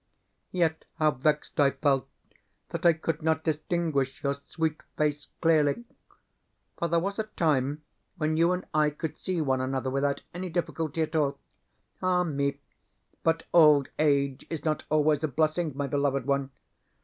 [0.51, 2.07] Yet how vexed I felt
[2.69, 5.83] that I could not distinguish your sweet face clearly!
[6.79, 7.83] For there was a time
[8.17, 11.37] when you and I could see one another without any difficulty at all.
[12.01, 12.57] Ah me,
[13.21, 16.49] but old age is not always a blessing, my beloved one!